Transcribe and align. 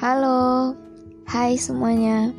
Halo, 0.00 0.72
hai 1.28 1.60
semuanya. 1.60 2.32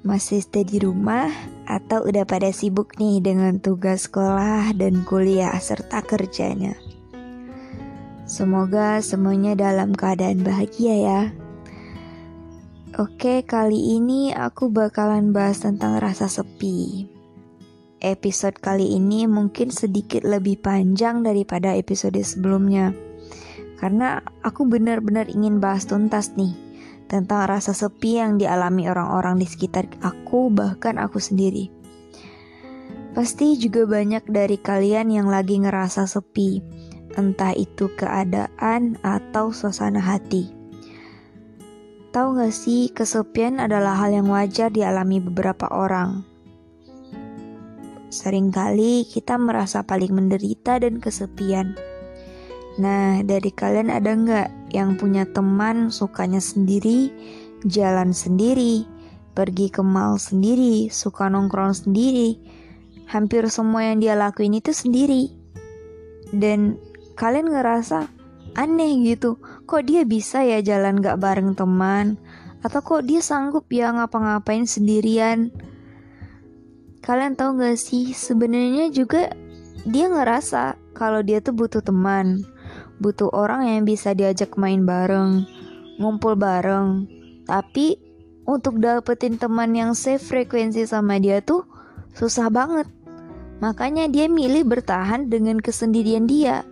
Masih 0.00 0.40
stay 0.40 0.64
di 0.64 0.80
rumah 0.80 1.28
atau 1.68 2.08
udah 2.08 2.24
pada 2.24 2.48
sibuk 2.56 2.96
nih 2.96 3.20
dengan 3.20 3.60
tugas 3.60 4.08
sekolah 4.08 4.72
dan 4.80 5.04
kuliah 5.04 5.52
serta 5.60 6.00
kerjanya? 6.00 6.72
Semoga 8.24 9.04
semuanya 9.04 9.52
dalam 9.52 9.92
keadaan 9.92 10.40
bahagia 10.40 10.96
ya. 10.96 11.22
Oke, 12.96 13.44
kali 13.44 14.00
ini 14.00 14.32
aku 14.32 14.72
bakalan 14.72 15.36
bahas 15.36 15.60
tentang 15.60 16.00
rasa 16.00 16.32
sepi. 16.32 17.12
Episode 18.00 18.56
kali 18.56 18.96
ini 18.96 19.28
mungkin 19.28 19.68
sedikit 19.68 20.24
lebih 20.24 20.64
panjang 20.64 21.20
daripada 21.20 21.76
episode 21.76 22.16
sebelumnya 22.24 23.09
karena 23.80 24.20
aku 24.44 24.68
benar-benar 24.68 25.32
ingin 25.32 25.56
bahas 25.56 25.88
tuntas 25.88 26.36
nih 26.36 26.52
tentang 27.08 27.48
rasa 27.48 27.72
sepi 27.72 28.20
yang 28.20 28.36
dialami 28.36 28.86
orang-orang 28.86 29.40
di 29.40 29.48
sekitar 29.48 29.88
aku, 30.04 30.52
bahkan 30.52 31.00
aku 31.00 31.18
sendiri. 31.18 31.72
Pasti 33.16 33.58
juga 33.58 33.88
banyak 33.88 34.30
dari 34.30 34.54
kalian 34.54 35.10
yang 35.10 35.26
lagi 35.26 35.58
ngerasa 35.58 36.06
sepi, 36.06 36.62
entah 37.18 37.50
itu 37.56 37.90
keadaan 37.98 39.00
atau 39.02 39.50
suasana 39.50 39.98
hati. 39.98 40.54
Tahu 42.14 42.38
gak 42.38 42.54
sih, 42.54 42.94
kesepian 42.94 43.58
adalah 43.58 43.98
hal 43.98 44.14
yang 44.14 44.30
wajar 44.30 44.70
dialami 44.70 45.18
beberapa 45.18 45.66
orang. 45.66 46.22
Seringkali 48.10 49.06
kita 49.06 49.38
merasa 49.38 49.82
paling 49.82 50.14
menderita 50.14 50.78
dan 50.82 50.98
kesepian 50.98 51.89
Nah, 52.80 53.20
dari 53.20 53.52
kalian 53.52 53.92
ada 53.92 54.16
nggak 54.16 54.72
yang 54.72 54.96
punya 54.96 55.28
teman 55.28 55.92
sukanya 55.92 56.40
sendiri, 56.40 57.12
jalan 57.68 58.16
sendiri, 58.16 58.88
pergi 59.36 59.68
ke 59.68 59.84
mall 59.84 60.16
sendiri, 60.16 60.88
suka 60.88 61.28
nongkrong 61.28 61.76
sendiri? 61.76 62.40
Hampir 63.04 63.52
semua 63.52 63.92
yang 63.92 64.00
dia 64.00 64.16
lakuin 64.16 64.56
itu 64.56 64.72
sendiri. 64.72 65.28
Dan 66.32 66.80
kalian 67.20 67.52
ngerasa 67.52 68.08
aneh 68.56 69.04
gitu, 69.04 69.36
kok 69.68 69.84
dia 69.84 70.08
bisa 70.08 70.40
ya 70.40 70.64
jalan 70.64 71.04
gak 71.04 71.20
bareng 71.20 71.52
teman? 71.52 72.16
Atau 72.64 72.80
kok 72.80 73.04
dia 73.04 73.20
sanggup 73.20 73.68
ya 73.68 73.92
ngapa-ngapain 73.92 74.64
sendirian? 74.64 75.52
Kalian 77.04 77.36
tahu 77.36 77.60
gak 77.60 77.76
sih, 77.76 78.16
sebenarnya 78.16 78.88
juga 78.88 79.36
dia 79.84 80.08
ngerasa 80.08 80.80
kalau 80.96 81.20
dia 81.20 81.44
tuh 81.44 81.52
butuh 81.52 81.84
teman 81.84 82.40
butuh 83.00 83.32
orang 83.32 83.66
yang 83.66 83.82
bisa 83.88 84.12
diajak 84.12 84.54
main 84.60 84.84
bareng, 84.84 85.48
ngumpul 85.96 86.36
bareng. 86.36 87.08
Tapi 87.48 87.96
untuk 88.44 88.78
dapetin 88.78 89.40
teman 89.40 89.72
yang 89.72 89.96
safe 89.96 90.22
frekuensi 90.22 90.84
sama 90.84 91.16
dia 91.16 91.40
tuh 91.40 91.64
susah 92.14 92.52
banget. 92.52 92.86
Makanya 93.60 94.08
dia 94.08 94.28
milih 94.28 94.64
bertahan 94.64 95.28
dengan 95.28 95.60
kesendirian 95.60 96.24
dia. 96.28 96.64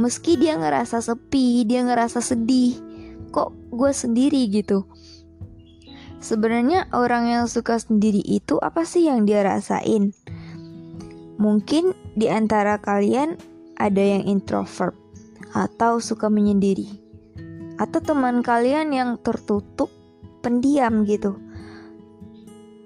Meski 0.00 0.40
dia 0.40 0.56
ngerasa 0.56 1.04
sepi, 1.04 1.68
dia 1.68 1.84
ngerasa 1.84 2.24
sedih. 2.24 2.76
Kok 3.32 3.72
gue 3.72 3.92
sendiri 3.92 4.48
gitu? 4.48 4.88
Sebenarnya 6.20 6.88
orang 6.92 7.32
yang 7.32 7.44
suka 7.48 7.80
sendiri 7.80 8.20
itu 8.20 8.60
apa 8.60 8.84
sih 8.84 9.08
yang 9.08 9.24
dia 9.24 9.40
rasain? 9.40 10.12
Mungkin 11.40 11.96
di 12.12 12.28
antara 12.28 12.76
kalian 12.76 13.40
ada 13.80 14.02
yang 14.04 14.28
introvert, 14.28 14.92
atau 15.54 15.98
suka 15.98 16.30
menyendiri, 16.30 16.86
atau 17.78 18.00
teman 18.02 18.42
kalian 18.42 18.94
yang 18.94 19.10
tertutup, 19.20 19.90
pendiam 20.40 21.04
gitu. 21.04 21.36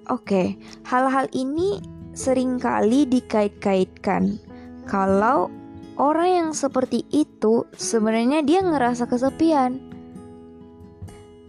Oke, 0.05 0.61
hal-hal 0.85 1.25
ini 1.33 1.81
sering 2.13 2.61
kali 2.61 3.09
dikait-kaitkan 3.09 4.37
kalau 4.85 5.49
orang 5.97 6.29
yang 6.29 6.49
seperti 6.53 7.03
itu 7.09 7.65
sebenarnya 7.73 8.45
dia 8.45 8.61
ngerasa 8.61 9.09
kesepian. 9.09 9.81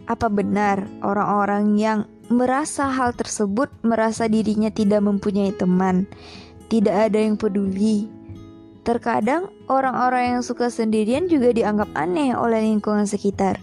Apa 0.09 0.31
benar 0.31 0.87
orang-orang 1.03 1.77
yang 1.77 1.99
merasa 2.27 2.91
hal 2.91 3.15
tersebut 3.15 3.71
merasa 3.83 4.27
dirinya 4.27 4.67
tidak 4.67 5.03
mempunyai 5.03 5.53
teman, 5.55 6.07
tidak 6.67 7.11
ada 7.11 7.19
yang 7.23 7.39
peduli, 7.39 8.07
Terkadang 8.87 9.51
orang-orang 9.67 10.39
yang 10.39 10.41
suka 10.47 10.71
sendirian 10.71 11.27
juga 11.27 11.51
dianggap 11.51 11.91
aneh 11.91 12.31
oleh 12.31 12.63
lingkungan 12.71 13.03
sekitar. 13.03 13.59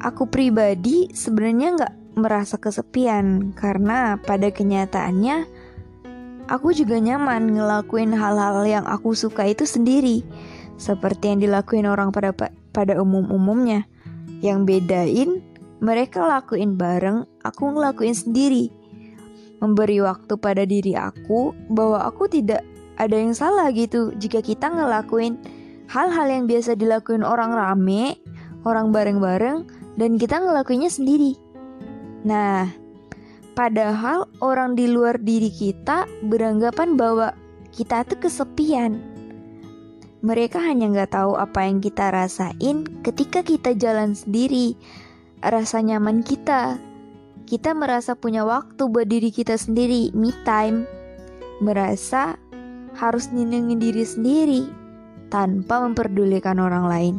Aku 0.00 0.32
pribadi 0.32 1.12
sebenarnya 1.12 1.76
nggak 1.76 1.94
merasa 2.16 2.56
kesepian 2.56 3.52
karena 3.52 4.16
pada 4.16 4.48
kenyataannya 4.48 5.44
aku 6.48 6.72
juga 6.72 6.96
nyaman 7.04 7.52
ngelakuin 7.52 8.16
hal-hal 8.16 8.64
yang 8.64 8.88
aku 8.88 9.12
suka 9.12 9.44
itu 9.44 9.68
sendiri 9.68 10.24
seperti 10.80 11.28
yang 11.28 11.44
dilakuin 11.44 11.84
orang 11.84 12.16
pada 12.16 12.32
pada 12.72 12.96
umum-umumnya. 12.96 13.84
Yang 14.40 14.58
bedain 14.72 15.30
mereka 15.84 16.24
lakuin 16.24 16.80
bareng, 16.80 17.28
aku 17.44 17.76
ngelakuin 17.76 18.16
sendiri. 18.16 18.72
Memberi 19.60 20.00
waktu 20.00 20.32
pada 20.40 20.64
diri 20.64 20.96
aku 20.96 21.52
bahwa 21.70 22.02
aku 22.02 22.26
tidak 22.26 22.71
ada 23.00 23.16
yang 23.16 23.32
salah 23.32 23.72
gitu 23.72 24.12
jika 24.20 24.44
kita 24.44 24.68
ngelakuin 24.68 25.40
hal-hal 25.92 26.26
yang 26.28 26.44
biasa 26.48 26.76
dilakuin 26.76 27.20
orang 27.20 27.52
rame, 27.52 28.16
orang 28.64 28.92
bareng-bareng, 28.92 29.68
dan 30.00 30.16
kita 30.16 30.40
ngelakuinnya 30.40 30.88
sendiri. 30.88 31.36
Nah, 32.24 32.70
padahal 33.52 34.28
orang 34.40 34.72
di 34.72 34.88
luar 34.88 35.20
diri 35.20 35.52
kita 35.52 36.08
beranggapan 36.24 36.96
bahwa 36.96 37.36
kita 37.72 38.04
tuh 38.08 38.20
kesepian. 38.20 39.00
Mereka 40.22 40.62
hanya 40.62 40.86
nggak 40.86 41.18
tahu 41.18 41.34
apa 41.34 41.66
yang 41.66 41.82
kita 41.82 42.14
rasain 42.14 42.86
ketika 43.02 43.42
kita 43.42 43.74
jalan 43.74 44.14
sendiri, 44.14 44.78
rasa 45.42 45.82
nyaman 45.82 46.22
kita. 46.22 46.78
Kita 47.42 47.74
merasa 47.74 48.14
punya 48.14 48.46
waktu 48.46 48.86
buat 48.86 49.10
diri 49.10 49.34
kita 49.34 49.58
sendiri, 49.58 50.14
me 50.14 50.30
time. 50.46 50.86
Merasa 51.58 52.38
harus 53.02 53.34
nyenengin 53.34 53.82
diri 53.82 54.06
sendiri 54.06 54.62
tanpa 55.26 55.82
memperdulikan 55.82 56.62
orang 56.62 56.86
lain. 56.86 57.14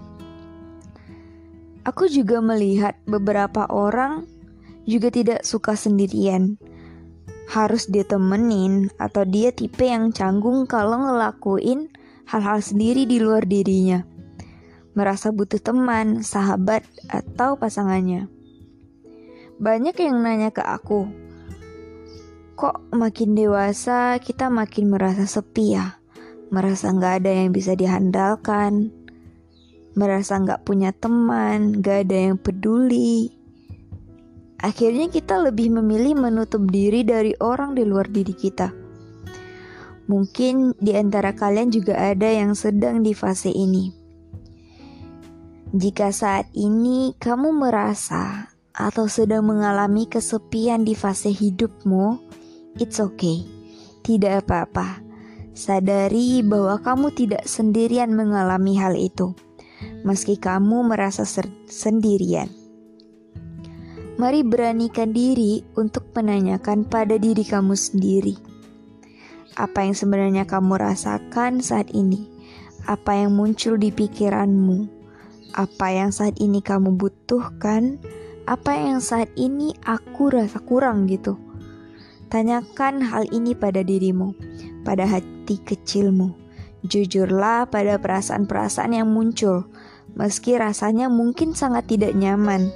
Aku 1.84 2.08
juga 2.08 2.40
melihat 2.40 2.96
beberapa 3.04 3.68
orang 3.68 4.24
juga 4.88 5.12
tidak 5.12 5.44
suka 5.44 5.76
sendirian. 5.76 6.56
Harus 7.52 7.92
ditemenin 7.92 8.88
atau 8.96 9.28
dia 9.28 9.52
tipe 9.52 9.84
yang 9.84 10.16
canggung 10.16 10.64
kalau 10.64 11.04
ngelakuin 11.04 11.92
hal-hal 12.32 12.64
sendiri 12.64 13.04
di 13.04 13.20
luar 13.20 13.44
dirinya. 13.44 14.08
Merasa 14.96 15.36
butuh 15.36 15.60
teman, 15.60 16.24
sahabat, 16.24 16.88
atau 17.12 17.60
pasangannya. 17.60 18.32
Banyak 19.60 20.00
yang 20.00 20.24
nanya 20.24 20.56
ke 20.56 20.64
aku, 20.64 21.12
Kok 22.54 22.94
makin 22.94 23.34
dewasa 23.34 24.22
kita 24.22 24.54
makin 24.54 24.94
merasa 24.94 25.26
sepi 25.26 25.74
ya? 25.74 25.98
Merasa 26.54 26.94
nggak 26.94 27.14
ada 27.26 27.32
yang 27.34 27.50
bisa 27.50 27.74
dihandalkan, 27.74 28.94
merasa 29.98 30.38
nggak 30.38 30.62
punya 30.62 30.94
teman, 30.94 31.82
nggak 31.82 31.98
ada 32.06 32.18
yang 32.30 32.38
peduli. 32.38 33.34
Akhirnya 34.62 35.10
kita 35.10 35.42
lebih 35.42 35.74
memilih 35.74 36.14
menutup 36.14 36.62
diri 36.70 37.02
dari 37.02 37.34
orang 37.42 37.74
di 37.74 37.84
luar 37.90 38.06
diri 38.14 38.38
kita. 38.38 38.70
Mungkin 40.06 40.78
di 40.78 40.94
antara 40.94 41.34
kalian 41.34 41.74
juga 41.74 41.98
ada 41.98 42.30
yang 42.30 42.54
sedang 42.54 43.02
di 43.02 43.18
fase 43.18 43.50
ini. 43.50 43.90
Jika 45.74 46.14
saat 46.14 46.54
ini 46.54 47.18
kamu 47.18 47.50
merasa 47.50 48.54
atau 48.78 49.10
sedang 49.10 49.42
mengalami 49.42 50.06
kesepian 50.06 50.86
di 50.86 50.94
fase 50.94 51.34
hidupmu, 51.34 52.22
It's 52.74 52.98
okay, 52.98 53.46
tidak 54.02 54.50
apa-apa. 54.50 54.98
Sadari 55.54 56.42
bahwa 56.42 56.82
kamu 56.82 57.14
tidak 57.14 57.46
sendirian 57.46 58.18
mengalami 58.18 58.74
hal 58.82 58.98
itu, 58.98 59.38
meski 60.02 60.42
kamu 60.42 60.82
merasa 60.82 61.22
sendirian. 61.70 62.50
Mari 64.18 64.42
beranikan 64.42 65.14
diri 65.14 65.62
untuk 65.78 66.10
menanyakan 66.18 66.90
pada 66.90 67.22
diri 67.22 67.46
kamu 67.46 67.78
sendiri. 67.78 68.34
Apa 69.54 69.86
yang 69.86 69.94
sebenarnya 69.94 70.50
kamu 70.50 70.74
rasakan 70.82 71.62
saat 71.62 71.94
ini? 71.94 72.26
Apa 72.90 73.22
yang 73.22 73.38
muncul 73.38 73.78
di 73.78 73.94
pikiranmu? 73.94 74.90
Apa 75.54 75.94
yang 75.94 76.10
saat 76.10 76.42
ini 76.42 76.66
kamu 76.66 76.98
butuhkan? 76.98 78.02
Apa 78.50 78.82
yang 78.82 78.98
saat 78.98 79.30
ini 79.38 79.78
aku 79.86 80.34
rasa 80.34 80.58
kurang 80.58 81.06
gitu? 81.06 81.53
Tanyakan 82.34 83.06
hal 83.06 83.30
ini 83.30 83.54
pada 83.54 83.86
dirimu, 83.86 84.34
pada 84.82 85.06
hati 85.06 85.62
kecilmu. 85.62 86.34
Jujurlah 86.82 87.70
pada 87.70 88.02
perasaan-perasaan 88.02 88.98
yang 88.98 89.06
muncul, 89.14 89.70
meski 90.18 90.58
rasanya 90.58 91.14
mungkin 91.14 91.54
sangat 91.54 91.94
tidak 91.94 92.18
nyaman. 92.18 92.74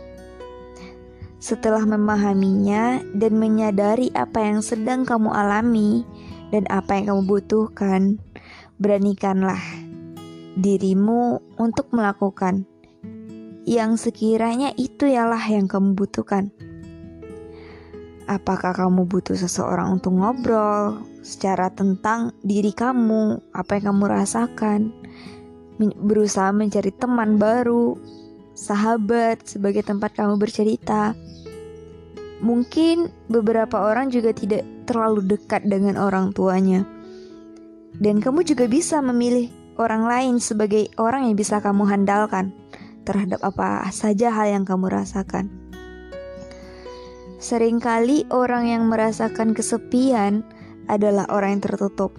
Setelah 1.42 1.90
memahaminya 1.90 3.02
dan 3.18 3.42
menyadari 3.42 4.14
apa 4.14 4.46
yang 4.46 4.62
sedang 4.62 5.10
kamu 5.10 5.34
alami 5.34 6.06
dan 6.54 6.70
apa 6.70 7.02
yang 7.02 7.18
kamu 7.18 7.24
butuhkan, 7.26 8.22
beranikanlah 8.78 9.58
dirimu 10.54 11.42
untuk 11.58 11.90
melakukan 11.98 12.70
yang 13.66 13.98
sekiranya 13.98 14.70
itu 14.78 15.10
ialah 15.10 15.42
yang 15.50 15.66
kamu 15.66 15.98
butuhkan. 15.98 16.54
Apakah 18.28 18.76
kamu 18.76 19.08
butuh 19.08 19.40
seseorang 19.40 20.00
untuk 20.00 20.20
ngobrol 20.20 21.00
secara 21.24 21.72
tentang 21.72 22.36
diri 22.44 22.76
kamu, 22.76 23.40
apa 23.56 23.80
yang 23.80 23.96
kamu 23.96 24.04
rasakan, 24.04 24.92
berusaha 25.80 26.52
mencari 26.52 26.92
teman 26.92 27.40
baru, 27.40 27.96
sahabat 28.52 29.48
sebagai 29.48 29.86
tempat 29.86 30.12
kamu 30.18 30.36
bercerita. 30.36 31.16
Mungkin 32.44 33.08
beberapa 33.32 33.80
orang 33.80 34.12
juga 34.12 34.36
tidak 34.36 34.68
terlalu 34.84 35.24
dekat 35.38 35.64
dengan 35.64 35.96
orang 35.96 36.36
tuanya. 36.36 36.84
Dan 37.96 38.20
kamu 38.20 38.44
juga 38.44 38.68
bisa 38.68 39.00
memilih 39.00 39.50
orang 39.80 40.04
lain 40.04 40.36
sebagai 40.44 40.92
orang 41.00 41.32
yang 41.32 41.40
bisa 41.40 41.64
kamu 41.64 41.88
handalkan 41.88 42.52
terhadap 43.08 43.40
apa 43.40 43.88
saja 43.96 44.36
hal 44.36 44.52
yang 44.52 44.66
kamu 44.68 44.92
rasakan. 44.92 45.48
Seringkali 47.38 48.34
orang 48.34 48.66
yang 48.66 48.90
merasakan 48.90 49.54
kesepian 49.54 50.42
adalah 50.90 51.30
orang 51.30 51.62
yang 51.62 51.64
tertutup. 51.70 52.18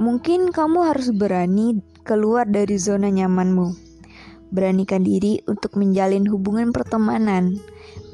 Mungkin 0.00 0.56
kamu 0.56 0.88
harus 0.88 1.12
berani 1.12 1.84
keluar 2.00 2.48
dari 2.48 2.80
zona 2.80 3.12
nyamanmu. 3.12 3.76
Beranikan 4.48 5.04
diri 5.04 5.44
untuk 5.44 5.76
menjalin 5.76 6.24
hubungan 6.32 6.72
pertemanan. 6.72 7.60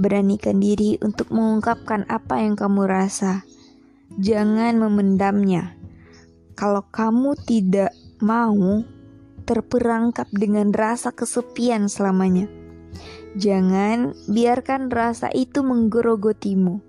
Beranikan 0.02 0.58
diri 0.58 0.98
untuk 0.98 1.30
mengungkapkan 1.30 2.02
apa 2.10 2.42
yang 2.42 2.58
kamu 2.58 2.90
rasa. 2.90 3.46
Jangan 4.18 4.74
memendamnya. 4.74 5.78
Kalau 6.58 6.82
kamu 6.90 7.38
tidak 7.46 7.94
mau 8.18 8.82
terperangkap 9.46 10.26
dengan 10.34 10.74
rasa 10.74 11.14
kesepian 11.14 11.86
selamanya, 11.86 12.50
jangan 13.36 14.16
biarkan 14.30 14.88
rasa 14.88 15.28
itu 15.34 15.60
menggerogotimu. 15.60 16.80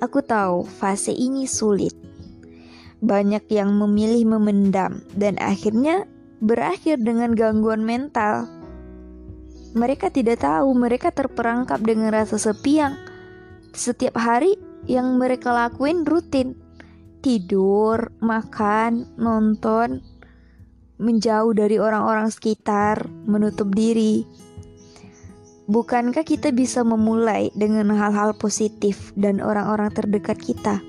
Aku 0.00 0.24
tahu 0.24 0.64
fase 0.64 1.12
ini 1.12 1.44
sulit 1.44 2.04
banyak 3.04 3.44
yang 3.52 3.76
memilih 3.76 4.24
memendam 4.36 5.04
dan 5.12 5.36
akhirnya 5.36 6.08
berakhir 6.40 6.96
dengan 7.04 7.36
gangguan 7.36 7.84
mental. 7.84 8.48
Mereka 9.76 10.08
tidak 10.08 10.40
tahu 10.40 10.72
mereka 10.72 11.12
terperangkap 11.12 11.84
dengan 11.84 12.14
rasa 12.14 12.40
sepi 12.40 12.80
yang 12.80 12.96
setiap 13.76 14.16
hari 14.16 14.56
yang 14.88 15.20
mereka 15.20 15.52
lakuin 15.52 16.08
rutin. 16.08 16.56
Tidur, 17.24 18.12
makan, 18.20 19.16
nonton, 19.16 20.04
menjauh 21.00 21.56
dari 21.56 21.80
orang-orang 21.80 22.28
sekitar, 22.28 23.08
menutup 23.24 23.72
diri. 23.72 24.28
Bukankah 25.64 26.28
kita 26.28 26.52
bisa 26.52 26.84
memulai 26.84 27.48
dengan 27.56 27.88
hal-hal 27.92 28.36
positif 28.36 29.16
dan 29.16 29.40
orang-orang 29.40 29.88
terdekat 29.92 30.36
kita? 30.36 30.84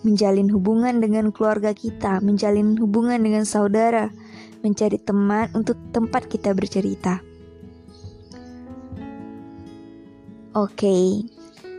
menjalin 0.00 0.48
hubungan 0.48 1.00
dengan 1.00 1.28
keluarga 1.28 1.76
kita, 1.76 2.24
menjalin 2.24 2.76
hubungan 2.80 3.20
dengan 3.20 3.44
saudara, 3.44 4.08
mencari 4.64 4.96
teman 5.00 5.52
untuk 5.52 5.76
tempat 5.92 6.28
kita 6.28 6.56
bercerita. 6.56 7.20
Oke, 10.50 10.82
okay, 10.82 11.04